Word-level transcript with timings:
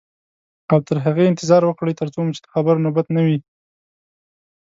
او 0.71 0.79
تر 0.87 0.97
هغې 1.05 1.23
انتظار 1.27 1.61
وکړئ 1.65 1.93
تر 1.99 2.07
څو 2.13 2.19
مو 2.25 2.31
چې 2.35 2.41
د 2.43 2.47
خبرو 2.53 2.83
نوبت 2.85 3.05
نه 3.15 3.21
وي. 3.25 3.37